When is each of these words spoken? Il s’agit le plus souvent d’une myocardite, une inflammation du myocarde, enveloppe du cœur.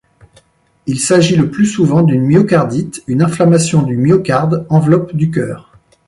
Il 0.87 0.99
s’agit 0.99 1.35
le 1.35 1.51
plus 1.51 1.67
souvent 1.67 2.01
d’une 2.01 2.25
myocardite, 2.27 3.03
une 3.05 3.21
inflammation 3.21 3.83
du 3.83 3.97
myocarde, 3.97 4.65
enveloppe 4.71 5.15
du 5.15 5.29
cœur. 5.29 5.73